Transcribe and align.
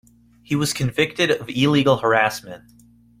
He 0.41 0.55
was 0.55 0.73
convicted 0.73 1.29
of 1.29 1.47
illegal 1.47 1.97
harassment. 1.97 2.63